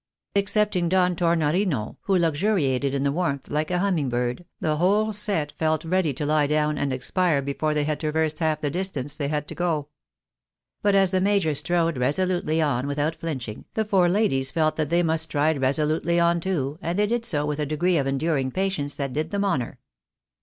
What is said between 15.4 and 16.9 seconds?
resolutely on too,